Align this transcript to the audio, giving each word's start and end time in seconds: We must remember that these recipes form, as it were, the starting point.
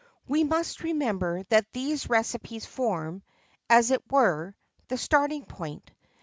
We 0.27 0.43
must 0.43 0.81
remember 0.81 1.43
that 1.49 1.71
these 1.73 2.09
recipes 2.09 2.65
form, 2.65 3.21
as 3.69 3.91
it 3.91 4.01
were, 4.11 4.55
the 4.87 4.97
starting 4.97 5.45
point. 5.45 5.91